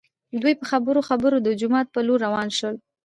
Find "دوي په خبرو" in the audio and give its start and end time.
0.41-0.99